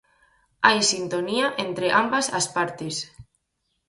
Hai 0.65 0.79
sintonía 0.91 1.47
entre 1.65 1.87
ambas 2.01 2.25
as 2.39 2.45
partes. 2.55 2.95